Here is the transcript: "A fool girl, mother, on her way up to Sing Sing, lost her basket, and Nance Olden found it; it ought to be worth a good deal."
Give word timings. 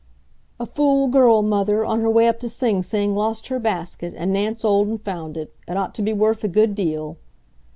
"A 0.59 0.65
fool 0.65 1.09
girl, 1.09 1.43
mother, 1.43 1.85
on 1.85 1.99
her 1.99 2.09
way 2.09 2.27
up 2.27 2.39
to 2.39 2.49
Sing 2.49 2.81
Sing, 2.81 3.13
lost 3.13 3.49
her 3.49 3.59
basket, 3.59 4.15
and 4.17 4.33
Nance 4.33 4.65
Olden 4.65 4.97
found 4.97 5.37
it; 5.37 5.53
it 5.67 5.77
ought 5.77 5.93
to 5.93 6.01
be 6.01 6.11
worth 6.11 6.43
a 6.43 6.47
good 6.47 6.73
deal." 6.73 7.17